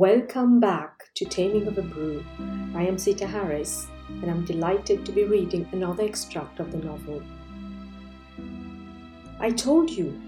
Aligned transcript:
Welcome 0.00 0.60
back 0.60 1.12
to 1.16 1.26
Taming 1.26 1.66
of 1.66 1.76
a 1.76 1.82
Brew. 1.82 2.24
I 2.74 2.84
am 2.84 2.96
Sita 2.96 3.26
Harris, 3.26 3.86
and 4.08 4.30
I'm 4.30 4.46
delighted 4.46 5.04
to 5.04 5.12
be 5.12 5.24
reading 5.24 5.68
another 5.72 6.04
extract 6.04 6.58
of 6.58 6.72
the 6.72 6.78
novel. 6.78 7.22
I 9.40 9.50
told 9.50 9.90
you 9.90 10.18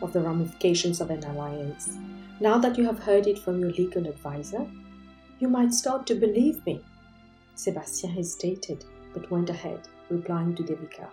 of 0.00 0.14
the 0.14 0.22
ramifications 0.22 1.02
of 1.02 1.10
an 1.10 1.22
alliance. 1.24 1.98
Now 2.40 2.56
that 2.60 2.78
you 2.78 2.84
have 2.86 2.98
heard 2.98 3.26
it 3.26 3.38
from 3.38 3.60
your 3.60 3.72
legal 3.72 4.06
advisor, 4.06 4.66
you 5.38 5.48
might 5.48 5.74
start 5.74 6.06
to 6.06 6.14
believe 6.14 6.64
me. 6.64 6.82
Sebastien 7.56 8.14
hesitated, 8.14 8.86
but 9.12 9.30
went 9.30 9.50
ahead, 9.50 9.86
replying 10.08 10.54
to 10.54 10.62
Devika. 10.62 11.10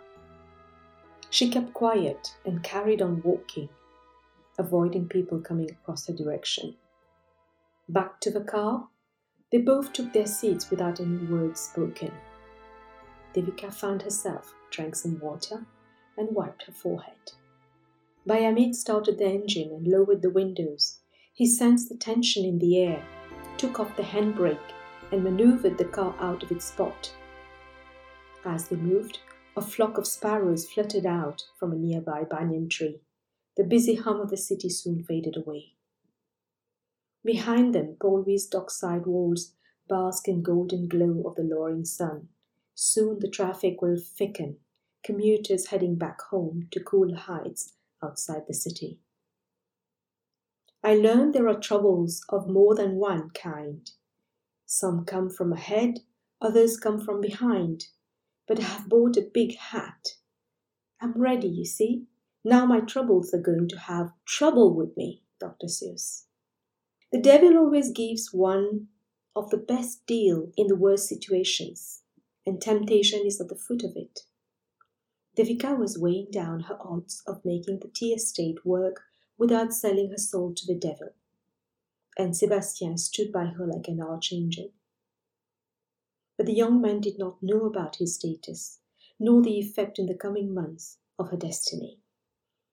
She 1.29 1.49
kept 1.49 1.73
quiet 1.73 2.35
and 2.45 2.63
carried 2.63 3.01
on 3.01 3.21
walking, 3.21 3.67
avoiding 4.57 5.09
people 5.09 5.41
coming 5.41 5.69
across 5.71 6.07
her 6.07 6.13
direction. 6.13 6.73
Back 7.89 8.19
to 8.21 8.31
the 8.31 8.41
car, 8.41 8.89
they 9.51 9.59
both 9.59 9.93
took 9.93 10.11
their 10.11 10.25
seats 10.25 10.69
without 10.69 10.99
any 10.99 11.25
words 11.25 11.61
spoken. 11.61 12.11
Devika 13.33 13.71
found 13.71 14.01
herself, 14.01 14.53
drank 14.71 14.95
some 14.95 15.19
water, 15.19 15.65
and 16.17 16.35
wiped 16.35 16.63
her 16.63 16.73
forehead. 16.73 17.31
Bayamid 18.27 18.75
started 18.75 19.17
the 19.17 19.25
engine 19.25 19.71
and 19.71 19.87
lowered 19.87 20.21
the 20.21 20.29
windows. 20.29 20.99
He 21.33 21.45
sensed 21.45 21.87
the 21.87 21.95
tension 21.95 22.43
in 22.43 22.59
the 22.59 22.77
air, 22.77 23.05
took 23.57 23.79
off 23.79 23.95
the 23.95 24.03
handbrake, 24.03 24.73
and 25.11 25.23
maneuvered 25.23 25.77
the 25.77 25.85
car 25.85 26.13
out 26.19 26.43
of 26.43 26.51
its 26.51 26.65
spot. 26.65 27.13
As 28.43 28.67
they 28.67 28.75
moved, 28.75 29.19
a 29.55 29.61
flock 29.61 29.97
of 29.97 30.05
sparrows 30.05 30.69
fluttered 30.69 31.05
out 31.05 31.45
from 31.57 31.71
a 31.71 31.77
nearby 31.77 32.25
banyan 32.25 32.67
tree. 32.67 32.99
The 33.55 33.63
busy 33.63 33.95
hum 33.95 34.19
of 34.19 34.29
the 34.29 34.35
city 34.37 34.67
soon 34.67 35.03
faded 35.03 35.37
away. 35.37 35.76
Behind 37.27 37.75
them, 37.75 37.97
Port 37.99 38.25
Louis 38.25 38.47
dockside 38.47 39.05
walls 39.05 39.51
bask 39.89 40.29
in 40.29 40.41
golden 40.41 40.87
glow 40.87 41.23
of 41.27 41.35
the 41.35 41.43
lowering 41.43 41.83
sun. 41.83 42.29
Soon 42.73 43.19
the 43.19 43.27
traffic 43.27 43.81
will 43.81 43.99
thicken, 43.99 44.59
commuters 45.03 45.67
heading 45.67 45.95
back 45.95 46.21
home 46.21 46.69
to 46.71 46.81
cool 46.81 47.13
heights 47.13 47.73
outside 48.01 48.43
the 48.47 48.53
city. 48.53 49.01
I 50.81 50.95
learn 50.95 51.33
there 51.33 51.49
are 51.49 51.59
troubles 51.59 52.23
of 52.29 52.47
more 52.47 52.75
than 52.75 52.95
one 52.95 53.31
kind. 53.31 53.91
Some 54.65 55.03
come 55.03 55.29
from 55.29 55.51
ahead, 55.51 55.99
others 56.39 56.77
come 56.77 56.97
from 56.97 57.19
behind. 57.19 57.87
But 58.47 58.61
I 58.61 58.63
have 58.63 58.87
bought 58.87 59.17
a 59.17 59.21
big 59.33 59.57
hat. 59.57 60.15
I'm 61.01 61.11
ready, 61.11 61.49
you 61.49 61.65
see. 61.65 62.05
Now 62.45 62.65
my 62.65 62.79
troubles 62.79 63.33
are 63.33 63.41
going 63.41 63.67
to 63.67 63.79
have 63.79 64.13
trouble 64.25 64.73
with 64.73 64.95
me, 64.95 65.23
Dr. 65.41 65.67
Seuss. 65.67 66.26
The 67.09 67.21
devil 67.21 67.57
always 67.57 67.91
gives 67.91 68.33
one 68.33 68.89
of 69.33 69.49
the 69.49 69.57
best 69.57 70.05
deal 70.05 70.51
in 70.57 70.67
the 70.67 70.75
worst 70.75 71.07
situations, 71.07 72.03
and 72.45 72.61
temptation 72.61 73.25
is 73.25 73.39
at 73.39 73.47
the 73.47 73.55
foot 73.55 73.83
of 73.83 73.95
it. 73.95 74.21
Devika 75.37 75.77
was 75.77 75.97
weighing 75.97 76.31
down 76.31 76.61
her 76.61 76.77
odds 76.81 77.23
of 77.25 77.45
making 77.45 77.79
the 77.79 77.87
tea 77.87 78.13
estate 78.13 78.65
work 78.65 79.03
without 79.37 79.73
selling 79.73 80.09
her 80.09 80.17
soul 80.17 80.53
to 80.53 80.65
the 80.65 80.77
devil, 80.77 81.13
and 82.17 82.35
Sebastien 82.35 82.97
stood 82.97 83.31
by 83.31 83.45
her 83.45 83.65
like 83.65 83.87
an 83.87 84.01
archangel. 84.01 84.71
But 86.35 86.47
the 86.47 86.55
young 86.55 86.81
man 86.81 86.99
did 86.99 87.17
not 87.17 87.41
know 87.41 87.65
about 87.65 87.97
his 87.97 88.15
status, 88.15 88.79
nor 89.17 89.41
the 89.41 89.59
effect 89.59 89.97
in 89.97 90.07
the 90.07 90.13
coming 90.13 90.53
months 90.53 90.97
of 91.17 91.29
her 91.29 91.37
destiny. 91.37 91.99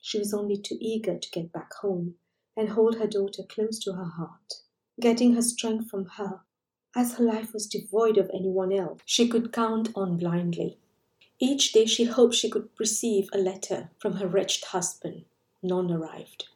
She 0.00 0.18
was 0.18 0.34
only 0.34 0.56
too 0.56 0.76
eager 0.80 1.18
to 1.18 1.30
get 1.30 1.52
back 1.52 1.72
home 1.74 2.16
and 2.56 2.70
hold 2.70 2.96
her 2.96 3.06
daughter 3.06 3.42
close 3.42 3.78
to 3.80 3.92
her 3.94 4.04
heart, 4.04 4.54
getting 5.00 5.34
her 5.34 5.42
strength 5.42 5.90
from 5.90 6.06
her, 6.16 6.40
as 6.94 7.14
her 7.14 7.24
life 7.24 7.52
was 7.52 7.66
devoid 7.66 8.16
of 8.16 8.30
anyone 8.32 8.72
else 8.72 9.00
she 9.04 9.28
could 9.28 9.52
count 9.52 9.90
on 9.94 10.16
blindly. 10.16 10.78
Each 11.40 11.72
day 11.72 11.86
she 11.86 12.04
hoped 12.04 12.34
she 12.34 12.48
could 12.48 12.68
receive 12.78 13.28
a 13.32 13.38
letter 13.38 13.90
from 13.98 14.14
her 14.14 14.26
wretched 14.26 14.64
husband. 14.66 15.24
None 15.62 15.90
arrived. 15.90 16.48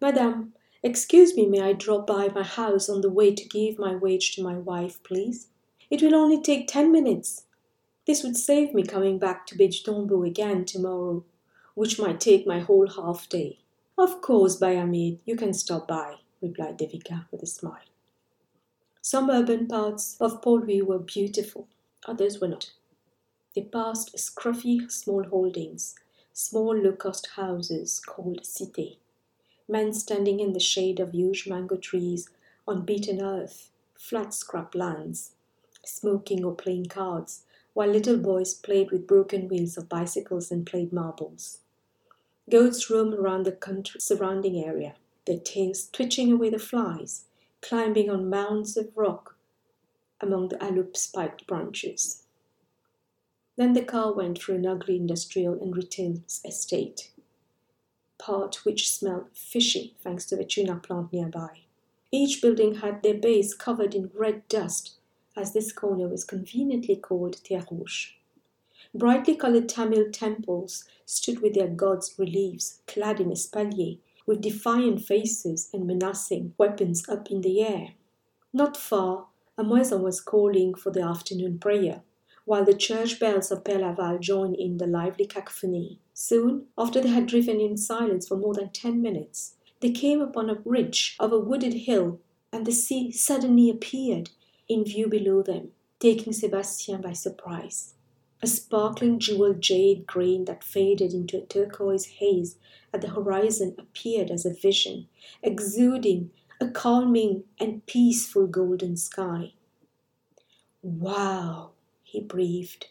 Madame, 0.00 0.54
excuse 0.82 1.36
me, 1.36 1.46
may 1.46 1.60
I 1.60 1.74
drop 1.74 2.06
by 2.06 2.28
my 2.28 2.42
house 2.42 2.88
on 2.88 3.02
the 3.02 3.10
way 3.10 3.34
to 3.34 3.48
give 3.48 3.78
my 3.78 3.94
wage 3.94 4.34
to 4.34 4.42
my 4.42 4.54
wife, 4.54 5.02
please? 5.02 5.48
It 5.90 6.00
will 6.00 6.14
only 6.14 6.40
take 6.40 6.66
ten 6.66 6.90
minutes. 6.90 7.44
This 8.06 8.24
would 8.24 8.36
save 8.36 8.72
me 8.72 8.82
coming 8.82 9.18
back 9.18 9.46
to 9.46 9.56
Baie 9.56 9.68
du 9.68 9.82
Tombeau 9.84 10.26
again 10.26 10.64
tomorrow, 10.64 11.24
which 11.74 11.98
might 11.98 12.18
take 12.18 12.46
my 12.46 12.60
whole 12.60 12.88
half 12.88 13.28
day. 13.28 13.58
Of 14.02 14.20
course, 14.20 14.56
Bayamid, 14.58 15.20
you 15.24 15.36
can 15.36 15.54
stop 15.54 15.86
by, 15.86 16.16
replied 16.40 16.76
Devika 16.76 17.26
with 17.30 17.40
a 17.40 17.46
smile. 17.46 17.86
Some 19.00 19.30
urban 19.30 19.68
parts 19.68 20.16
of 20.20 20.44
Louis 20.44 20.82
were 20.82 20.98
beautiful, 20.98 21.68
others 22.04 22.40
were 22.40 22.48
not. 22.48 22.72
They 23.54 23.62
passed 23.62 24.16
scruffy 24.16 24.90
small 24.90 25.22
holdings, 25.22 25.94
small 26.32 26.76
low-cost 26.76 27.28
houses 27.36 28.00
called 28.00 28.42
cités, 28.42 28.96
men 29.68 29.92
standing 29.92 30.40
in 30.40 30.52
the 30.52 30.58
shade 30.58 30.98
of 30.98 31.12
huge 31.12 31.46
mango 31.46 31.76
trees 31.76 32.28
on 32.66 32.84
beaten 32.84 33.22
earth, 33.22 33.70
flat 33.94 34.34
scrap 34.34 34.74
lands, 34.74 35.36
smoking 35.84 36.44
or 36.44 36.56
playing 36.56 36.86
cards, 36.86 37.44
while 37.72 37.88
little 37.88 38.18
boys 38.18 38.52
played 38.52 38.90
with 38.90 39.06
broken 39.06 39.46
wheels 39.46 39.76
of 39.76 39.88
bicycles 39.88 40.50
and 40.50 40.66
played 40.66 40.92
marbles. 40.92 41.61
Goats 42.50 42.90
roam 42.90 43.14
around 43.14 43.44
the 43.44 43.56
surrounding 43.98 44.62
area, 44.62 44.94
their 45.26 45.38
tails 45.38 45.88
twitching 45.92 46.32
away 46.32 46.50
the 46.50 46.58
flies, 46.58 47.24
climbing 47.60 48.10
on 48.10 48.28
mounds 48.28 48.76
of 48.76 48.96
rock 48.96 49.36
among 50.20 50.48
the 50.48 50.56
alup 50.56 50.96
spiked 50.96 51.46
branches. 51.46 52.24
Then 53.56 53.74
the 53.74 53.84
car 53.84 54.12
went 54.12 54.38
through 54.38 54.56
an 54.56 54.66
ugly 54.66 54.96
industrial 54.96 55.54
and 55.54 55.76
retail 55.76 56.22
estate, 56.44 57.12
part 58.18 58.64
which 58.64 58.90
smelled 58.90 59.28
fishy 59.34 59.94
thanks 60.02 60.24
to 60.26 60.36
the 60.36 60.44
tuna 60.44 60.76
plant 60.76 61.12
nearby. 61.12 61.60
Each 62.10 62.42
building 62.42 62.76
had 62.76 63.02
their 63.02 63.14
base 63.14 63.54
covered 63.54 63.94
in 63.94 64.10
red 64.14 64.46
dust, 64.48 64.96
as 65.36 65.52
this 65.52 65.72
corner 65.72 66.08
was 66.08 66.24
conveniently 66.24 66.96
called 66.96 67.42
Terre 67.44 67.66
Rouge. 67.70 68.12
Brightly 68.94 69.36
colored 69.36 69.68
Tamil 69.68 70.10
temples 70.10 70.84
stood 71.06 71.40
with 71.40 71.54
their 71.54 71.68
gods' 71.68 72.14
reliefs 72.18 72.80
clad 72.86 73.20
in 73.20 73.30
espalier, 73.30 73.98
with 74.26 74.42
defiant 74.42 75.04
faces 75.04 75.70
and 75.72 75.86
menacing 75.86 76.54
weapons 76.58 77.08
up 77.08 77.30
in 77.30 77.40
the 77.40 77.62
air. 77.62 77.94
Not 78.52 78.76
far, 78.76 79.28
a 79.56 79.64
muezzin 79.64 80.02
was 80.02 80.20
calling 80.20 80.74
for 80.74 80.90
the 80.90 81.02
afternoon 81.02 81.58
prayer 81.58 82.02
while 82.44 82.64
the 82.64 82.74
church 82.74 83.20
bells 83.20 83.50
of 83.50 83.64
Père 83.64 83.80
Laval 83.80 84.18
joined 84.18 84.56
in 84.56 84.78
the 84.78 84.86
lively 84.86 85.26
cacophony. 85.26 86.00
Soon, 86.12 86.66
after 86.76 87.00
they 87.00 87.08
had 87.08 87.26
driven 87.26 87.60
in 87.60 87.76
silence 87.76 88.26
for 88.26 88.36
more 88.36 88.54
than 88.54 88.70
ten 88.70 89.00
minutes, 89.00 89.54
they 89.80 89.90
came 89.90 90.20
upon 90.20 90.50
a 90.50 90.58
ridge 90.64 91.16
of 91.18 91.32
a 91.32 91.38
wooded 91.38 91.74
hill, 91.74 92.20
and 92.52 92.66
the 92.66 92.72
sea 92.72 93.10
suddenly 93.12 93.70
appeared 93.70 94.30
in 94.68 94.84
view 94.84 95.08
below 95.08 95.42
them, 95.42 95.70
taking 95.98 96.32
Sebastien 96.32 97.00
by 97.00 97.12
surprise. 97.12 97.94
A 98.44 98.48
sparkling 98.48 99.20
jeweled 99.20 99.60
jade 99.60 100.04
grain 100.04 100.46
that 100.46 100.64
faded 100.64 101.14
into 101.14 101.38
a 101.40 101.46
turquoise 101.46 102.06
haze 102.06 102.58
at 102.92 103.00
the 103.00 103.10
horizon 103.10 103.76
appeared 103.78 104.32
as 104.32 104.44
a 104.44 104.52
vision, 104.52 105.06
exuding 105.44 106.32
a 106.60 106.68
calming 106.68 107.44
and 107.60 107.86
peaceful 107.86 108.48
golden 108.48 108.96
sky. 108.96 109.52
Wow! 110.82 111.70
he 112.02 112.20
breathed, 112.20 112.88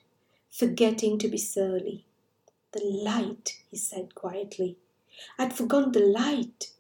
forgetting 0.49 1.17
to 1.17 1.27
be 1.27 1.37
surly. 1.37 2.05
The 2.71 2.85
light, 2.85 3.61
he 3.69 3.75
said 3.75 4.15
quietly. 4.15 4.77
I'd 5.37 5.53
forgotten 5.53 5.91
the 5.91 5.99
light. 5.99 6.71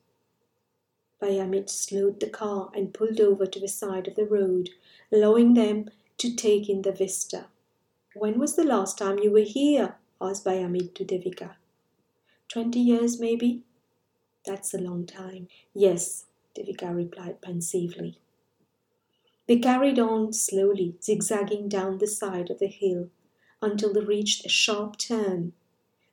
Bayamid 1.21 1.69
slowed 1.69 2.21
the 2.21 2.29
car 2.29 2.71
and 2.73 2.93
pulled 2.93 3.19
over 3.19 3.45
to 3.45 3.59
the 3.59 3.67
side 3.67 4.07
of 4.07 4.15
the 4.15 4.25
road, 4.25 4.69
allowing 5.11 5.55
them 5.55 5.89
to 6.19 6.33
take 6.33 6.69
in 6.69 6.83
the 6.83 6.93
vista. 6.93 7.47
When 8.13 8.39
was 8.39 8.57
the 8.57 8.65
last 8.65 8.97
time 8.97 9.19
you 9.19 9.31
were 9.31 9.39
here? 9.39 9.95
asked 10.19 10.43
Bayamid 10.43 10.93
to 10.95 11.05
Devika. 11.05 11.55
Twenty 12.49 12.81
years, 12.81 13.21
maybe? 13.21 13.63
That's 14.45 14.73
a 14.73 14.79
long 14.79 15.05
time. 15.05 15.47
Yes, 15.73 16.25
Devika 16.53 16.93
replied 16.93 17.41
pensively. 17.41 18.19
They 19.47 19.59
carried 19.59 19.97
on 19.97 20.33
slowly, 20.33 20.95
zigzagging 21.01 21.69
down 21.69 21.99
the 21.99 22.07
side 22.07 22.49
of 22.49 22.59
the 22.59 22.67
hill 22.67 23.09
until 23.61 23.93
they 23.93 24.01
reached 24.01 24.45
a 24.45 24.49
sharp 24.49 24.97
turn, 24.97 25.53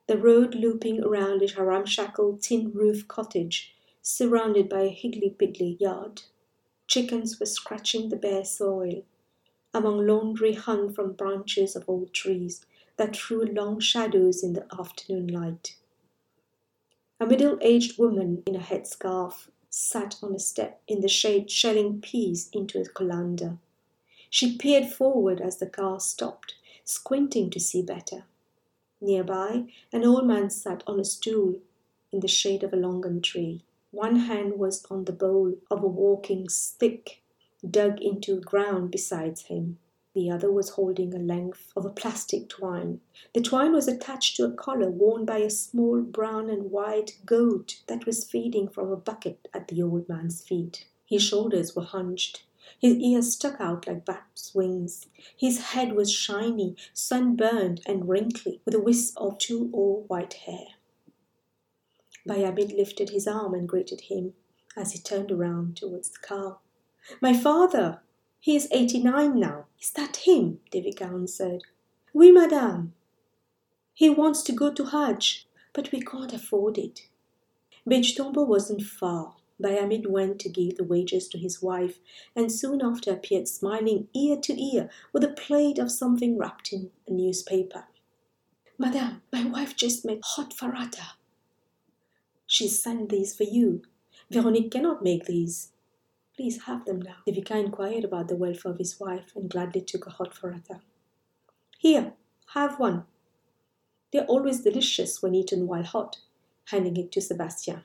the 0.06 0.18
road 0.18 0.54
looping 0.54 1.02
around 1.02 1.42
a 1.42 1.64
ramshackle 1.64 2.38
tin 2.38 2.70
roof 2.72 3.08
cottage 3.08 3.74
surrounded 4.02 4.68
by 4.68 4.82
a 4.82 4.88
higgly 4.88 5.34
piggly 5.36 5.80
yard. 5.80 6.22
Chickens 6.86 7.40
were 7.40 7.46
scratching 7.46 8.08
the 8.08 8.16
bare 8.16 8.44
soil 8.44 9.02
among 9.78 10.04
laundry 10.04 10.54
hung 10.54 10.92
from 10.92 11.12
branches 11.12 11.76
of 11.76 11.88
old 11.88 12.12
trees 12.12 12.66
that 12.96 13.14
threw 13.14 13.44
long 13.44 13.78
shadows 13.78 14.42
in 14.42 14.52
the 14.54 14.66
afternoon 14.76 15.28
light. 15.28 15.76
A 17.20 17.26
middle 17.26 17.56
aged 17.60 17.96
woman 17.96 18.42
in 18.44 18.56
a 18.56 18.58
headscarf 18.58 19.48
sat 19.70 20.16
on 20.20 20.34
a 20.34 20.38
step 20.40 20.82
in 20.88 21.00
the 21.00 21.08
shade 21.08 21.48
shelling 21.48 22.00
peas 22.00 22.50
into 22.52 22.80
a 22.80 22.88
colander. 22.88 23.58
She 24.28 24.56
peered 24.56 24.88
forward 24.88 25.40
as 25.40 25.58
the 25.58 25.66
car 25.66 26.00
stopped, 26.00 26.56
squinting 26.82 27.48
to 27.50 27.60
see 27.60 27.82
better. 27.82 28.24
Nearby, 29.00 29.66
an 29.92 30.04
old 30.04 30.26
man 30.26 30.50
sat 30.50 30.82
on 30.88 30.98
a 30.98 31.04
stool 31.04 31.60
in 32.10 32.18
the 32.18 32.26
shade 32.26 32.64
of 32.64 32.72
a 32.72 32.76
longan 32.76 33.22
tree. 33.22 33.62
One 33.92 34.16
hand 34.16 34.58
was 34.58 34.84
on 34.90 35.04
the 35.04 35.12
bowl 35.12 35.54
of 35.70 35.84
a 35.84 35.86
walking 35.86 36.48
stick 36.48 37.22
dug 37.68 38.00
into 38.00 38.40
ground 38.40 38.90
beside 38.90 39.38
him. 39.38 39.78
The 40.14 40.30
other 40.30 40.50
was 40.50 40.70
holding 40.70 41.14
a 41.14 41.18
length 41.18 41.72
of 41.76 41.84
a 41.84 41.90
plastic 41.90 42.48
twine. 42.48 43.00
The 43.34 43.40
twine 43.40 43.72
was 43.72 43.86
attached 43.86 44.36
to 44.36 44.44
a 44.44 44.52
collar 44.52 44.90
worn 44.90 45.24
by 45.24 45.38
a 45.38 45.50
small 45.50 46.00
brown 46.00 46.50
and 46.50 46.70
white 46.70 47.18
goat 47.24 47.82
that 47.86 48.06
was 48.06 48.24
feeding 48.24 48.68
from 48.68 48.90
a 48.90 48.96
bucket 48.96 49.48
at 49.54 49.68
the 49.68 49.82
old 49.82 50.08
man's 50.08 50.42
feet. 50.42 50.86
His 51.06 51.22
shoulders 51.22 51.76
were 51.76 51.84
hunched. 51.84 52.44
His 52.78 52.96
ears 52.96 53.32
stuck 53.32 53.60
out 53.60 53.86
like 53.86 54.04
bat's 54.04 54.54
wings. 54.54 55.06
His 55.36 55.70
head 55.70 55.92
was 55.92 56.12
shiny, 56.12 56.76
sunburned, 56.92 57.80
and 57.86 58.08
wrinkly, 58.08 58.60
with 58.64 58.74
a 58.74 58.80
wisp 58.80 59.16
of 59.18 59.38
two 59.38 59.70
all 59.72 60.04
white 60.08 60.34
hair. 60.34 60.66
Bayamid 62.26 62.76
lifted 62.76 63.10
his 63.10 63.26
arm 63.26 63.54
and 63.54 63.68
greeted 63.68 64.02
him 64.02 64.34
as 64.76 64.92
he 64.92 64.98
turned 64.98 65.32
around 65.32 65.76
towards 65.76 66.10
the 66.10 66.18
car. 66.18 66.58
My 67.20 67.32
father! 67.32 68.00
He 68.40 68.54
is 68.54 68.68
eighty-nine 68.70 69.38
now. 69.40 69.66
Is 69.80 69.90
that 69.92 70.18
him? 70.18 70.60
Devika 70.72 71.02
answered. 71.02 71.64
Oui, 72.14 72.30
madame. 72.30 72.92
He 73.94 74.08
wants 74.08 74.42
to 74.42 74.52
go 74.52 74.72
to 74.72 74.84
Hajj, 74.84 75.46
but 75.72 75.90
we 75.90 76.00
can't 76.00 76.32
afford 76.32 76.78
it. 76.78 77.08
Baie 77.86 78.00
du 78.00 78.14
Tombeau 78.14 78.46
wasn't 78.46 78.82
far. 78.82 79.34
Bayamid 79.60 80.06
went 80.06 80.38
to 80.38 80.48
give 80.48 80.76
the 80.76 80.84
wages 80.84 81.26
to 81.28 81.38
his 81.38 81.60
wife, 81.60 81.98
and 82.36 82.52
soon 82.52 82.80
after 82.80 83.10
appeared 83.10 83.48
smiling 83.48 84.06
ear 84.14 84.36
to 84.36 84.52
ear 84.52 84.88
with 85.12 85.24
a 85.24 85.28
plate 85.28 85.80
of 85.80 85.90
something 85.90 86.38
wrapped 86.38 86.72
in 86.72 86.90
a 87.08 87.12
newspaper. 87.12 87.84
Madame, 88.78 89.22
my 89.32 89.44
wife 89.44 89.74
just 89.74 90.04
made 90.04 90.20
hot 90.22 90.54
farata. 90.56 91.14
She 92.46 92.68
sent 92.68 93.08
these 93.08 93.34
for 93.34 93.42
you. 93.42 93.82
Veronique 94.30 94.70
cannot 94.70 95.02
make 95.02 95.24
these. 95.24 95.72
Please 96.38 96.62
have 96.66 96.84
them 96.84 97.02
now. 97.02 97.16
Devika 97.26 97.58
inquired 97.58 98.04
about 98.04 98.28
the 98.28 98.36
welfare 98.36 98.70
of 98.70 98.78
his 98.78 99.00
wife 99.00 99.32
and 99.34 99.50
gladly 99.50 99.80
took 99.80 100.06
a 100.06 100.10
hot 100.10 100.32
farata. 100.32 100.80
Here, 101.78 102.12
have 102.54 102.78
one. 102.78 103.06
They're 104.12 104.24
always 104.24 104.60
delicious 104.60 105.20
when 105.20 105.34
eaten 105.34 105.66
while 105.66 105.82
hot, 105.82 106.18
handing 106.66 106.96
it 106.96 107.10
to 107.10 107.20
Sebastien. 107.20 107.82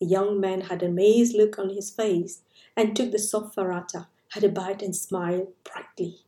The 0.00 0.06
young 0.06 0.40
man 0.40 0.62
had 0.62 0.82
an 0.82 0.92
amazed 0.92 1.36
look 1.36 1.58
on 1.58 1.68
his 1.68 1.90
face 1.90 2.40
and 2.78 2.96
took 2.96 3.12
the 3.12 3.18
soft 3.18 3.54
farata, 3.54 4.06
had 4.30 4.42
a 4.42 4.48
bite 4.48 4.80
and 4.80 4.96
smiled 4.96 5.48
brightly. 5.62 6.20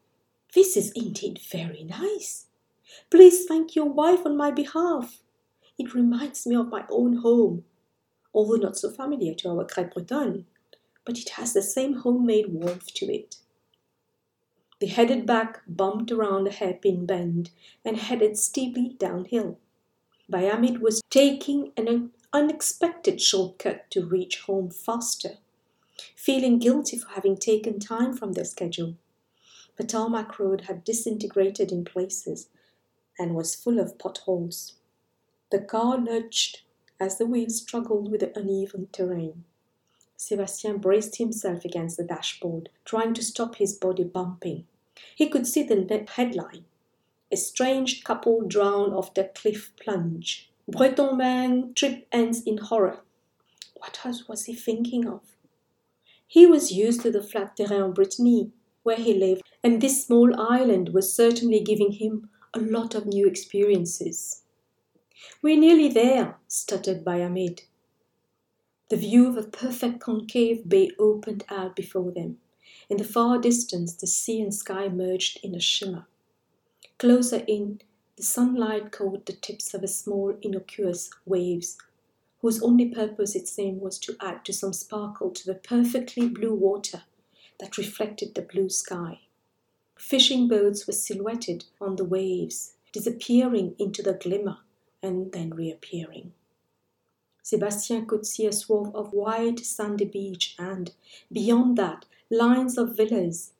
This 0.54 0.76
is 0.76 0.92
indeed 0.92 1.40
very 1.50 1.82
nice. 1.82 2.48
Please 3.10 3.46
thank 3.46 3.74
your 3.74 3.88
wife 3.88 4.26
on 4.26 4.36
my 4.36 4.50
behalf. 4.50 5.22
It 5.78 5.94
reminds 5.94 6.46
me 6.46 6.56
of 6.56 6.68
my 6.68 6.84
own 6.90 7.22
home, 7.22 7.64
although 8.34 8.62
not 8.62 8.76
so 8.76 8.90
familiar 8.90 9.32
to 9.36 9.48
our 9.48 9.64
crêpe 9.64 9.94
bretonne 9.94 10.44
but 11.04 11.18
it 11.18 11.30
has 11.30 11.52
the 11.52 11.62
same 11.62 11.94
homemade 11.94 12.48
warmth 12.48 12.92
to 12.94 13.06
it. 13.12 13.36
They 14.80 14.88
headed 14.88 15.26
back, 15.26 15.62
bumped 15.68 16.10
around 16.10 16.48
a 16.48 16.50
hairpin 16.50 17.06
bend, 17.06 17.50
and 17.84 17.96
headed 17.96 18.36
steeply 18.36 18.96
downhill. 18.98 19.58
Bayamid 20.30 20.80
was 20.80 21.02
taking 21.10 21.72
an 21.76 22.10
unexpected 22.32 23.20
shortcut 23.20 23.90
to 23.90 24.04
reach 24.04 24.40
home 24.40 24.70
faster, 24.70 25.38
feeling 26.16 26.58
guilty 26.58 26.98
for 26.98 27.08
having 27.10 27.36
taken 27.36 27.78
time 27.78 28.12
from 28.12 28.32
their 28.32 28.44
schedule. 28.44 28.96
The 29.76 29.84
tarmac 29.84 30.38
road 30.38 30.62
had 30.62 30.84
disintegrated 30.84 31.70
in 31.70 31.84
places 31.84 32.48
and 33.18 33.34
was 33.34 33.54
full 33.54 33.78
of 33.78 33.98
potholes. 33.98 34.74
The 35.50 35.60
car 35.60 35.98
lurched 35.98 36.62
as 36.98 37.18
the 37.18 37.26
wheels 37.26 37.58
struggled 37.58 38.10
with 38.10 38.20
the 38.20 38.38
uneven 38.38 38.88
terrain. 38.92 39.44
Sebastien 40.22 40.78
braced 40.78 41.16
himself 41.16 41.64
against 41.64 41.96
the 41.96 42.04
dashboard, 42.04 42.68
trying 42.84 43.14
to 43.14 43.22
stop 43.22 43.56
his 43.56 43.74
body 43.74 44.04
bumping. 44.04 44.66
He 45.14 45.28
could 45.28 45.46
see 45.46 45.62
the 45.62 46.06
headline 46.14 46.64
Estranged 47.32 48.04
couple 48.04 48.42
drown 48.42 48.92
after 48.92 49.30
cliff 49.34 49.72
plunge. 49.82 50.50
Breton 50.68 51.16
man 51.16 51.72
trip 51.74 52.06
ends 52.12 52.42
in 52.42 52.58
horror. 52.58 53.00
What 53.74 53.98
else 54.04 54.28
was 54.28 54.44
he 54.44 54.54
thinking 54.54 55.08
of? 55.08 55.22
He 56.26 56.44
was 56.44 56.72
used 56.72 57.00
to 57.02 57.10
the 57.10 57.22
flat 57.22 57.56
terrain 57.56 57.80
of 57.80 57.94
Brittany, 57.94 58.50
where 58.82 58.96
he 58.96 59.14
lived, 59.14 59.42
and 59.64 59.80
this 59.80 60.04
small 60.04 60.38
island 60.38 60.90
was 60.90 61.16
certainly 61.16 61.60
giving 61.60 61.92
him 61.92 62.28
a 62.52 62.60
lot 62.60 62.94
of 62.94 63.06
new 63.06 63.26
experiences. 63.26 64.42
We're 65.40 65.58
nearly 65.58 65.88
there, 65.88 66.36
stuttered 66.48 67.02
Bayamid. 67.02 67.62
The 68.92 68.98
view 68.98 69.26
of 69.26 69.38
a 69.38 69.42
perfect 69.42 70.00
concave 70.00 70.68
bay 70.68 70.90
opened 70.98 71.46
out 71.48 71.74
before 71.74 72.10
them. 72.10 72.36
In 72.90 72.98
the 72.98 73.04
far 73.04 73.38
distance, 73.38 73.94
the 73.94 74.06
sea 74.06 74.38
and 74.42 74.54
sky 74.54 74.90
merged 74.90 75.40
in 75.42 75.54
a 75.54 75.60
shimmer. 75.60 76.06
Closer 76.98 77.42
in, 77.48 77.80
the 78.16 78.22
sunlight 78.22 78.92
caught 78.92 79.24
the 79.24 79.32
tips 79.32 79.72
of 79.72 79.82
a 79.82 79.88
small, 79.88 80.36
innocuous 80.42 81.08
waves, 81.24 81.78
whose 82.42 82.62
only 82.62 82.86
purpose, 82.90 83.34
it 83.34 83.48
seemed, 83.48 83.80
was 83.80 83.98
to 84.00 84.14
add 84.20 84.44
to 84.44 84.52
some 84.52 84.74
sparkle 84.74 85.30
to 85.30 85.46
the 85.46 85.54
perfectly 85.54 86.28
blue 86.28 86.54
water 86.54 87.04
that 87.60 87.78
reflected 87.78 88.34
the 88.34 88.42
blue 88.42 88.68
sky. 88.68 89.20
Fishing 89.96 90.48
boats 90.48 90.86
were 90.86 90.92
silhouetted 90.92 91.64
on 91.80 91.96
the 91.96 92.04
waves, 92.04 92.74
disappearing 92.92 93.74
into 93.78 94.02
the 94.02 94.12
glimmer 94.12 94.58
and 95.02 95.32
then 95.32 95.48
reappearing. 95.48 96.34
Sebastien 97.42 98.06
could 98.06 98.24
see 98.24 98.46
a 98.46 98.52
swath 98.52 98.94
of 98.94 99.12
white 99.12 99.60
sandy 99.60 100.04
beach 100.04 100.54
and, 100.58 100.92
beyond 101.30 101.76
that, 101.76 102.06
lines 102.30 102.78
of 102.78 102.96
villas 102.96 103.52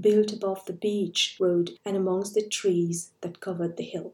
built 0.00 0.32
above 0.32 0.64
the 0.66 0.72
beach 0.72 1.36
road 1.40 1.78
and 1.84 1.96
amongst 1.96 2.34
the 2.34 2.46
trees 2.46 3.10
that 3.20 3.40
covered 3.40 3.76
the 3.76 3.84
hill. 3.84 4.12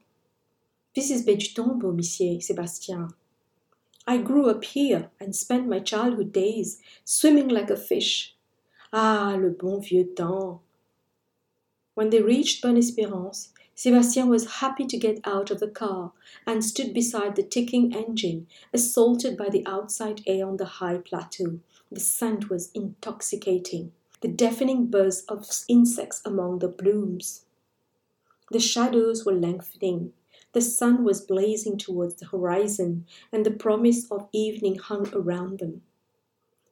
This 0.94 1.10
is 1.10 1.24
Baie 1.24 1.36
du 1.36 1.54
Tombeau, 1.54 1.92
Monsieur 1.92 2.40
Sebastien. 2.40 3.14
I 4.06 4.18
grew 4.18 4.48
up 4.48 4.64
here 4.64 5.10
and 5.20 5.36
spent 5.36 5.68
my 5.68 5.78
childhood 5.78 6.32
days 6.32 6.80
swimming 7.04 7.48
like 7.48 7.70
a 7.70 7.76
fish. 7.76 8.34
Ah, 8.92 9.36
le 9.38 9.50
bon 9.50 9.80
vieux 9.80 10.12
temps! 10.16 10.60
When 11.94 12.10
they 12.10 12.22
reached 12.22 12.62
Bonne 12.62 12.76
Espérance, 12.76 13.48
Sebastien 13.82 14.28
was 14.28 14.56
happy 14.60 14.84
to 14.84 14.98
get 14.98 15.20
out 15.24 15.50
of 15.50 15.58
the 15.58 15.66
car 15.66 16.12
and 16.46 16.62
stood 16.62 16.92
beside 16.92 17.34
the 17.34 17.42
ticking 17.42 17.94
engine, 17.94 18.46
assaulted 18.74 19.38
by 19.38 19.48
the 19.48 19.66
outside 19.66 20.20
air 20.26 20.46
on 20.46 20.58
the 20.58 20.66
high 20.66 20.98
plateau. 20.98 21.60
The 21.90 21.98
scent 21.98 22.50
was 22.50 22.70
intoxicating, 22.74 23.92
the 24.20 24.28
deafening 24.28 24.88
buzz 24.88 25.22
of 25.30 25.48
insects 25.66 26.20
among 26.26 26.58
the 26.58 26.68
blooms. 26.68 27.46
The 28.50 28.60
shadows 28.60 29.24
were 29.24 29.32
lengthening. 29.32 30.12
The 30.52 30.60
sun 30.60 31.02
was 31.02 31.22
blazing 31.22 31.78
towards 31.78 32.16
the 32.16 32.26
horizon, 32.26 33.06
and 33.32 33.46
the 33.46 33.50
promise 33.50 34.06
of 34.10 34.28
evening 34.30 34.76
hung 34.76 35.08
around 35.14 35.58
them. 35.58 35.80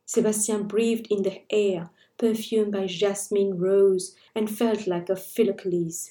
Sebastien 0.05 0.65
breathed 0.65 1.07
in 1.07 1.23
the 1.23 1.41
air, 1.49 1.89
perfumed 2.19 2.73
by 2.73 2.85
jasmine 2.85 3.59
rose, 3.59 4.15
and 4.35 4.51
felt 4.51 4.87
like 4.87 5.09
a 5.09 5.17
Philocles. 5.17 6.11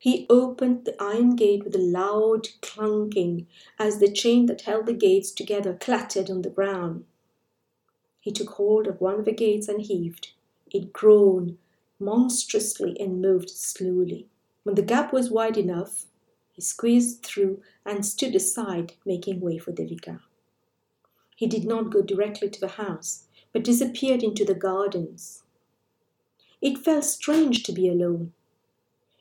He 0.00 0.26
opened 0.30 0.86
the 0.86 0.96
iron 0.98 1.36
gate 1.36 1.62
with 1.62 1.74
a 1.76 1.78
loud 1.78 2.48
clunking 2.62 3.44
as 3.78 3.98
the 3.98 4.10
chain 4.10 4.46
that 4.46 4.62
held 4.62 4.86
the 4.86 4.94
gates 4.94 5.30
together 5.30 5.74
clattered 5.74 6.30
on 6.30 6.40
the 6.40 6.48
ground. 6.48 7.04
He 8.18 8.32
took 8.32 8.48
hold 8.52 8.86
of 8.86 9.02
one 9.02 9.18
of 9.18 9.26
the 9.26 9.32
gates 9.32 9.68
and 9.68 9.82
heaved. 9.82 10.32
It 10.70 10.94
groaned 10.94 11.58
monstrously 11.98 12.98
and 12.98 13.20
moved 13.20 13.50
slowly. 13.50 14.26
When 14.62 14.74
the 14.74 14.80
gap 14.80 15.12
was 15.12 15.30
wide 15.30 15.58
enough, 15.58 16.06
he 16.50 16.62
squeezed 16.62 17.22
through 17.22 17.60
and 17.84 18.06
stood 18.06 18.34
aside, 18.34 18.94
making 19.04 19.40
way 19.40 19.58
for 19.58 19.70
Devika. 19.70 20.20
He 21.36 21.46
did 21.46 21.66
not 21.66 21.90
go 21.90 22.00
directly 22.00 22.48
to 22.48 22.60
the 22.60 22.68
house, 22.68 23.24
but 23.52 23.64
disappeared 23.64 24.22
into 24.22 24.46
the 24.46 24.54
gardens. 24.54 25.42
It 26.62 26.78
felt 26.78 27.04
strange 27.04 27.64
to 27.64 27.72
be 27.72 27.86
alone. 27.86 28.32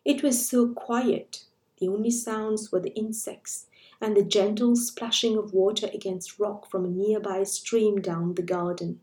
It 0.10 0.24
was 0.24 0.50
so 0.50 0.70
quiet. 0.70 1.46
The 1.78 1.88
only 1.88 2.10
sounds 2.10 2.72
were 2.72 2.80
the 2.80 2.96
insects 2.96 3.68
and 4.02 4.18
the 4.18 4.24
gentle 4.24 4.76
splashing 4.76 5.38
of 5.38 5.54
water 5.54 5.88
against 5.94 6.40
rock 6.40 6.68
from 6.68 6.84
a 6.84 6.90
nearby 6.90 7.44
stream 7.44 8.02
down 8.02 8.34
the 8.34 8.42
garden. 8.42 9.02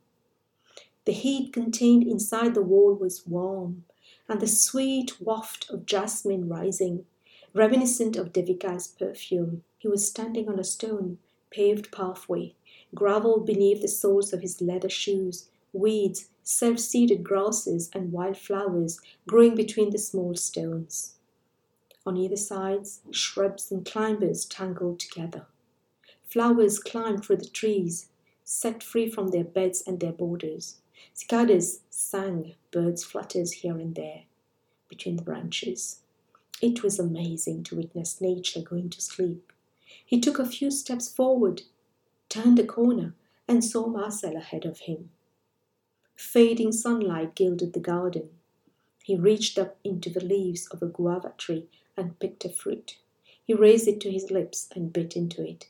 The 1.05 1.13
heat 1.13 1.53
contained 1.53 2.09
inside 2.09 2.55
the 2.55 2.61
wall 2.61 2.93
was 2.93 3.25
warm, 3.25 3.85
and 4.29 4.41
the 4.41 4.49
sweet 4.49 5.21
waft 5.21 5.71
of 5.71 5.87
jasmine 5.87 6.49
rising, 6.49 7.07
reminiscent 7.55 8.17
of 8.17 8.33
Devika's 8.33 8.89
perfume. 8.89 9.63
He 9.79 9.87
was 9.87 10.09
standing 10.09 10.49
on 10.49 10.59
a 10.59 10.65
stone 10.65 11.19
paved 11.51 11.93
pathway, 11.93 12.57
gravel 12.97 13.39
beneath 13.39 13.81
the 13.81 13.87
soles 13.87 14.33
of 14.33 14.43
his 14.43 14.61
leather 14.61 14.89
shoes, 14.89 15.51
weeds, 15.77 16.29
self 16.43 16.79
seeded 16.79 17.23
grasses, 17.23 17.91
and 17.93 18.13
wild 18.13 18.37
flowers 18.37 19.01
growing 19.29 19.55
between 19.55 19.91
the 19.91 19.99
small 19.99 20.35
stones. 20.35 21.15
On 22.05 22.17
either 22.17 22.37
sides, 22.37 23.01
shrubs 23.11 23.71
and 23.71 23.85
climbers 23.85 24.45
tangled 24.45 25.01
together. 25.01 25.47
Flowers 26.25 26.79
climbed 26.79 27.25
through 27.25 27.39
the 27.39 27.49
trees, 27.49 28.09
set 28.45 28.83
free 28.83 29.11
from 29.11 29.29
their 29.29 29.45
beds 29.45 29.83
and 29.87 29.99
their 30.01 30.13
borders. 30.13 30.79
Cicadas 31.13 31.81
sang, 31.91 32.55
birds 32.71 33.05
fluttered 33.05 33.49
here 33.51 33.79
and 33.79 33.95
there 33.95 34.23
between 34.89 35.17
the 35.17 35.23
branches. 35.23 36.01
It 36.63 36.83
was 36.83 36.99
amazing 36.99 37.65
to 37.65 37.77
witness 37.77 38.21
nature 38.21 38.63
going 38.63 38.91
to 38.91 39.01
sleep. 39.01 39.53
He 40.05 40.21
took 40.21 40.39
a 40.39 40.47
few 40.47 40.71
steps 40.71 41.09
forward, 41.09 41.63
turned 42.29 42.59
a 42.59 42.65
corner, 42.65 43.15
and 43.49 43.65
saw 43.65 43.87
Marcel 43.87 44.37
ahead 44.37 44.65
of 44.65 44.81
him. 44.81 45.11
Fading 46.17 46.73
sunlight 46.73 47.35
gilded 47.35 47.75
the 47.75 47.81
garden. 47.81 48.31
He 49.03 49.17
reached 49.17 49.59
up 49.59 49.77
into 49.85 50.09
the 50.09 50.25
leaves 50.25 50.67
of 50.69 50.83
a 50.83 50.87
guava 50.87 51.35
tree 51.37 51.69
and 51.97 52.19
picked 52.19 52.45
a 52.47 52.49
fruit. 52.49 52.97
He 53.45 53.53
raised 53.53 53.87
it 53.87 54.01
to 54.01 54.11
his 54.11 54.31
lips 54.31 54.69
and 54.75 54.93
bit 54.93 55.15
into 55.15 55.47
it. 55.47 55.69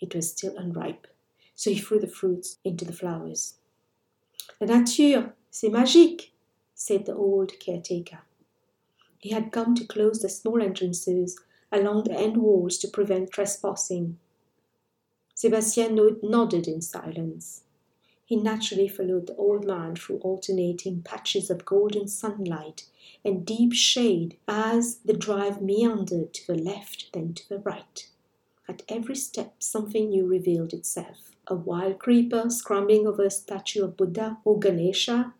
It 0.00 0.14
was 0.14 0.30
still 0.30 0.58
unripe, 0.58 1.06
so 1.54 1.70
he 1.70 1.78
threw 1.78 2.00
the 2.00 2.08
fruits 2.08 2.58
into 2.64 2.84
the 2.84 2.92
flowers. 2.92 3.54
La 4.60 4.66
nature, 4.66 5.32
c'est 5.50 5.70
magique, 5.70 6.32
said 6.74 7.06
the 7.06 7.14
old 7.14 7.58
caretaker. 7.60 8.18
He 9.18 9.30
had 9.30 9.52
come 9.52 9.76
to 9.76 9.86
close 9.86 10.20
the 10.20 10.28
small 10.28 10.60
entrances 10.60 11.38
along 11.70 12.04
the 12.04 12.18
end 12.18 12.36
walls 12.36 12.78
to 12.78 12.88
prevent 12.88 13.30
trespassing. 13.30 14.18
Sebastien 15.34 16.18
nodded 16.22 16.66
in 16.66 16.82
silence. 16.82 17.62
He 18.32 18.36
naturally 18.36 18.88
followed 18.88 19.26
the 19.26 19.36
old 19.36 19.66
man 19.66 19.94
through 19.94 20.20
alternating 20.20 21.02
patches 21.02 21.50
of 21.50 21.66
golden 21.66 22.08
sunlight 22.08 22.86
and 23.22 23.44
deep 23.44 23.74
shade 23.74 24.38
as 24.48 25.00
the 25.04 25.12
drive 25.12 25.60
meandered 25.60 26.32
to 26.32 26.46
the 26.46 26.54
left, 26.54 27.12
then 27.12 27.34
to 27.34 27.46
the 27.46 27.58
right. 27.58 28.08
At 28.66 28.84
every 28.88 29.16
step, 29.16 29.56
something 29.62 30.08
new 30.08 30.26
revealed 30.26 30.72
itself. 30.72 31.32
A 31.46 31.54
wild 31.54 31.98
creeper 31.98 32.48
scrambling 32.48 33.06
over 33.06 33.22
a 33.22 33.30
statue 33.30 33.84
of 33.84 33.98
Buddha 33.98 34.38
or 34.46 34.58
Ganesha, 34.58 35.34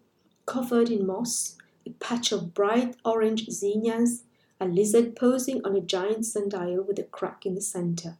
covered 0.44 0.90
in 0.90 1.06
moss, 1.06 1.56
a 1.86 1.92
patch 1.92 2.30
of 2.30 2.52
bright 2.52 2.96
orange 3.06 3.48
zinnias, 3.48 4.24
a 4.60 4.66
lizard 4.66 5.16
posing 5.16 5.64
on 5.64 5.74
a 5.74 5.80
giant 5.80 6.26
sundial 6.26 6.82
with 6.82 6.98
a 6.98 7.04
crack 7.04 7.46
in 7.46 7.54
the 7.54 7.62
center, 7.62 8.18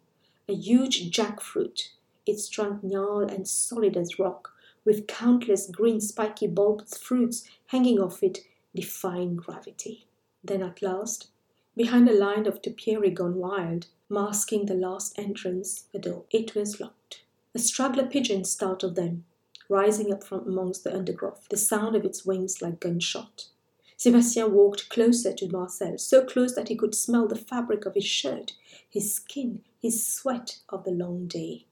a 0.48 0.54
huge 0.54 1.10
jackfruit, 1.10 1.90
its 2.24 2.48
trunk 2.48 2.82
gnarled 2.82 3.30
and 3.30 3.46
solid 3.46 3.98
as 3.98 4.18
rock, 4.18 4.48
with 4.84 5.06
countless 5.06 5.66
green 5.70 6.00
spiky 6.00 6.46
bulbed 6.46 6.88
fruits 6.88 7.48
hanging 7.66 8.00
off 8.00 8.22
it, 8.22 8.40
defying 8.74 9.36
gravity. 9.36 10.06
Then 10.42 10.62
at 10.62 10.82
last, 10.82 11.28
behind 11.76 12.08
a 12.08 12.14
line 12.18 12.46
of 12.46 12.62
topiary 12.62 13.10
gone 13.10 13.36
wild, 13.36 13.86
masking 14.08 14.66
the 14.66 14.74
last 14.74 15.18
entrance, 15.18 15.84
the 15.92 15.98
door, 15.98 16.24
it 16.30 16.54
was 16.54 16.80
locked. 16.80 17.22
A 17.54 17.58
straggler 17.58 18.06
pigeon 18.06 18.44
startled 18.44 18.96
them, 18.96 19.24
rising 19.68 20.12
up 20.12 20.24
from 20.24 20.46
amongst 20.46 20.84
the 20.84 20.94
undergrowth, 20.94 21.46
the 21.48 21.56
sound 21.56 21.94
of 21.96 22.04
its 22.04 22.26
wings 22.26 22.60
like 22.60 22.80
gunshot. 22.80 23.48
Sebastien 23.96 24.52
walked 24.52 24.88
closer 24.88 25.32
to 25.32 25.48
Marcel, 25.48 25.96
so 25.96 26.24
close 26.24 26.54
that 26.54 26.68
he 26.68 26.74
could 26.74 26.94
smell 26.94 27.28
the 27.28 27.36
fabric 27.36 27.86
of 27.86 27.94
his 27.94 28.04
shirt, 28.04 28.54
his 28.90 29.14
skin, 29.14 29.62
his 29.80 30.04
sweat 30.04 30.58
of 30.68 30.84
the 30.84 30.90
long 30.90 31.26
day. 31.28 31.66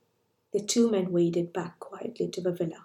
The 0.52 0.60
two 0.60 0.90
men 0.90 1.12
waded 1.12 1.52
back 1.52 1.80
quietly 1.80 2.28
to 2.28 2.40
the 2.40 2.52
villa. 2.52 2.84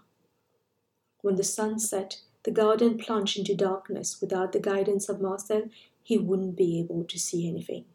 When 1.25 1.37
the 1.37 1.43
sun 1.43 1.79
set, 1.79 2.21
the 2.43 2.51
garden 2.51 2.99
plunged 2.99 3.39
into 3.39 3.55
darkness. 3.55 4.21
Without 4.21 4.51
the 4.51 4.59
guidance 4.59 5.09
of 5.09 5.19
Marcel, 5.19 5.69
he 6.03 6.19
wouldn't 6.19 6.55
be 6.55 6.79
able 6.79 7.03
to 7.03 7.17
see 7.17 7.49
anything. 7.49 7.85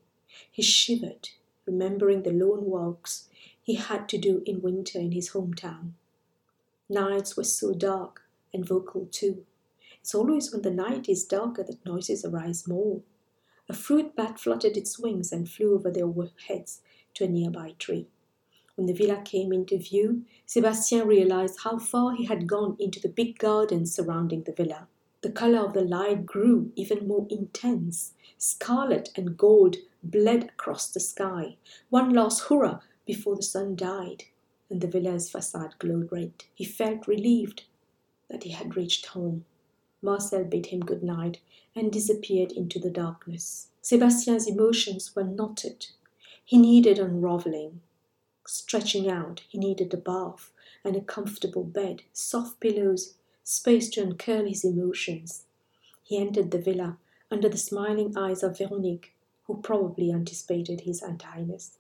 He 0.51 0.63
shivered, 0.63 1.29
remembering 1.65 2.25
the 2.25 2.33
lone 2.33 2.65
walks 2.65 3.29
he 3.63 3.77
had 3.77 4.09
to 4.09 4.19
do 4.19 4.43
in 4.47 4.63
winter 4.63 4.99
in 4.99 5.13
his 5.13 5.31
hometown. 5.31 5.93
Nights 6.89 7.37
were 7.37 7.45
so 7.45 7.73
dark 7.73 8.23
and 8.53 8.67
vocal 8.67 9.07
too. 9.13 9.47
It's 10.01 10.13
always 10.13 10.51
when 10.51 10.63
the 10.63 10.73
night 10.73 11.09
is 11.09 11.25
darker 11.25 11.63
that 11.63 11.87
noises 11.87 12.25
arise 12.25 12.67
more. 12.67 13.01
A 13.69 13.75
fruit 13.75 14.17
bat 14.17 14.41
fluttered 14.41 14.77
its 14.77 14.99
wings 14.99 15.31
and 15.31 15.49
flew 15.49 15.73
over 15.73 15.93
their 15.93 16.13
heads 16.49 16.81
to 17.15 17.27
a 17.27 17.29
nearby 17.29 17.77
tree. 17.79 18.09
When 18.81 18.87
the 18.87 18.95
villa 18.95 19.21
came 19.23 19.53
into 19.53 19.77
view, 19.77 20.25
Sebastien 20.47 21.07
realized 21.07 21.59
how 21.65 21.79
far 21.79 22.15
he 22.15 22.25
had 22.25 22.47
gone 22.47 22.77
into 22.79 22.99
the 22.99 23.11
big 23.11 23.39
garden 23.39 23.85
surrounding 23.85 24.45
the 24.45 24.55
villa. 24.55 24.89
The 25.21 25.31
color 25.31 25.59
of 25.59 25.75
the 25.75 25.83
light 25.83 26.25
grew 26.25 26.73
even 26.77 27.07
more 27.07 27.27
intense. 27.29 28.15
Scarlet 28.39 29.11
and 29.15 29.37
gold 29.37 29.77
bled 30.03 30.45
across 30.45 30.89
the 30.89 30.99
sky. 30.99 31.59
One 31.91 32.15
last 32.15 32.45
hurrah 32.49 32.81
before 33.05 33.37
the 33.37 33.43
sun 33.43 33.77
died 33.77 34.25
and 34.71 34.81
the 34.81 34.89
villa's 34.89 35.29
facade 35.29 35.75
glowed 35.79 36.11
red. 36.11 36.33
He 36.55 36.65
felt 36.65 37.07
relieved 37.07 37.65
that 38.31 38.45
he 38.45 38.53
had 38.53 38.77
reached 38.77 39.05
home. 39.09 39.45
Marcel 40.01 40.45
bade 40.45 40.69
him 40.69 40.81
good 40.81 41.03
night 41.03 41.41
and 41.77 41.93
disappeared 41.93 42.51
into 42.51 42.79
the 42.79 42.89
darkness. 42.89 43.69
Sebastien's 43.83 44.49
emotions 44.49 45.15
were 45.15 45.25
knotted. 45.25 45.89
He 46.43 46.57
needed 46.57 46.99
unraveling. 46.99 47.83
Stretching 48.53 49.09
out, 49.09 49.43
he 49.49 49.59
needed 49.59 49.95
a 49.95 49.97
bath 49.97 50.51
and 50.83 50.97
a 50.97 51.01
comfortable 51.01 51.63
bed, 51.63 52.03
soft 52.13 52.59
pillows, 52.59 53.15
space 53.45 53.89
to 53.91 54.03
uncurl 54.03 54.45
his 54.45 54.65
emotions. 54.65 55.45
He 56.03 56.19
entered 56.19 56.51
the 56.51 56.59
villa 56.59 56.99
under 57.31 57.49
the 57.49 57.57
smiling 57.57 58.17
eyes 58.17 58.43
of 58.43 58.59
Veronique, 58.59 59.15
who 59.45 59.63
probably 59.63 60.11
anticipated 60.11 60.81
his 60.81 61.01
untidiness. 61.01 61.79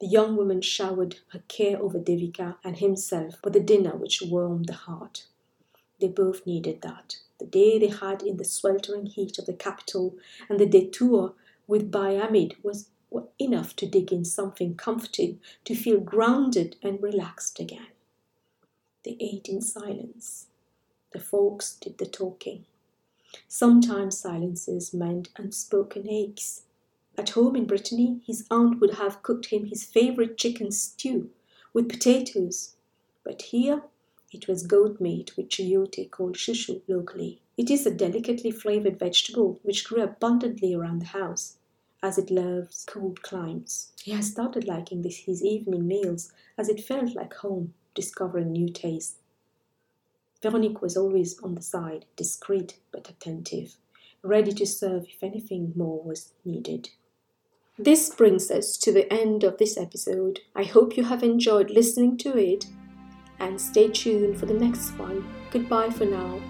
The 0.00 0.06
young 0.06 0.36
woman 0.36 0.60
showered 0.60 1.20
her 1.28 1.42
care 1.48 1.80
over 1.80 1.98
Devika 1.98 2.58
and 2.62 2.76
himself 2.76 3.42
with 3.42 3.56
a 3.56 3.60
dinner 3.60 3.96
which 3.96 4.20
warmed 4.20 4.66
the 4.66 4.74
heart. 4.74 5.24
They 5.98 6.08
both 6.08 6.46
needed 6.46 6.82
that. 6.82 7.16
The 7.38 7.46
day 7.46 7.78
they 7.78 7.88
had 7.88 8.20
in 8.20 8.36
the 8.36 8.44
sweltering 8.44 9.06
heat 9.06 9.38
of 9.38 9.46
the 9.46 9.54
capital 9.54 10.14
and 10.50 10.60
the 10.60 10.66
detour 10.66 11.32
with 11.66 11.90
Bahamid 11.90 12.62
was 12.62 12.90
enough 13.38 13.74
to 13.76 13.86
dig 13.86 14.12
in 14.12 14.24
something 14.24 14.74
comforting, 14.74 15.40
to 15.64 15.74
feel 15.74 16.00
grounded 16.00 16.76
and 16.82 17.02
relaxed 17.02 17.60
again. 17.60 17.88
They 19.04 19.16
ate 19.20 19.48
in 19.48 19.60
silence. 19.60 20.46
The 21.12 21.20
folks 21.20 21.74
did 21.74 21.98
the 21.98 22.06
talking. 22.06 22.64
Sometimes 23.48 24.18
silences 24.18 24.94
meant 24.94 25.30
unspoken 25.36 26.08
aches. 26.08 26.62
At 27.18 27.30
home 27.30 27.56
in 27.56 27.66
Brittany, 27.66 28.20
his 28.26 28.46
aunt 28.50 28.80
would 28.80 28.94
have 28.94 29.22
cooked 29.22 29.46
him 29.46 29.66
his 29.66 29.84
favorite 29.84 30.38
chicken 30.38 30.70
stew 30.70 31.30
with 31.72 31.88
potatoes, 31.88 32.76
but 33.24 33.42
here 33.42 33.82
it 34.32 34.48
was 34.48 34.66
goat 34.66 35.00
meat 35.00 35.36
with 35.36 35.48
chayote 35.48 36.10
called 36.10 36.36
chouchou 36.36 36.80
locally. 36.88 37.40
It 37.56 37.70
is 37.70 37.84
a 37.84 37.90
delicately 37.90 38.50
flavored 38.50 38.98
vegetable 38.98 39.60
which 39.62 39.84
grew 39.84 40.02
abundantly 40.02 40.74
around 40.74 41.00
the 41.00 41.06
house, 41.06 41.58
as 42.02 42.18
it 42.18 42.30
loves 42.30 42.84
cold 42.88 43.22
climes. 43.22 43.92
He 44.02 44.10
has 44.12 44.30
started 44.30 44.66
liking 44.66 45.02
this, 45.02 45.18
his 45.18 45.44
evening 45.44 45.86
meals, 45.86 46.32
as 46.58 46.68
it 46.68 46.84
felt 46.84 47.14
like 47.14 47.34
home, 47.34 47.74
discovering 47.94 48.52
new 48.52 48.68
tastes. 48.68 49.16
Veronique 50.42 50.82
was 50.82 50.96
always 50.96 51.38
on 51.40 51.54
the 51.54 51.62
side, 51.62 52.04
discreet 52.16 52.78
but 52.90 53.08
attentive, 53.08 53.76
ready 54.22 54.52
to 54.52 54.66
serve 54.66 55.06
if 55.08 55.22
anything 55.22 55.72
more 55.76 56.02
was 56.02 56.32
needed. 56.44 56.90
This 57.78 58.12
brings 58.14 58.50
us 58.50 58.76
to 58.78 58.92
the 58.92 59.10
end 59.12 59.44
of 59.44 59.58
this 59.58 59.78
episode. 59.78 60.40
I 60.54 60.64
hope 60.64 60.96
you 60.96 61.04
have 61.04 61.22
enjoyed 61.22 61.70
listening 61.70 62.18
to 62.18 62.36
it 62.36 62.66
and 63.38 63.60
stay 63.60 63.88
tuned 63.88 64.38
for 64.38 64.46
the 64.46 64.54
next 64.54 64.90
one. 64.98 65.26
Goodbye 65.50 65.90
for 65.90 66.04
now. 66.04 66.40